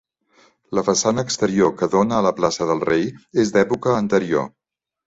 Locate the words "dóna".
1.99-2.17